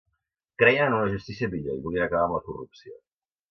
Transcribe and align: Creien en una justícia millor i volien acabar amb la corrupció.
Creien 0.63 0.87
en 0.89 0.95
una 0.99 1.11
justícia 1.17 1.51
millor 1.53 1.77
i 1.81 1.85
volien 1.85 2.07
acabar 2.09 2.25
amb 2.31 2.37
la 2.39 2.43
corrupció. 2.51 2.99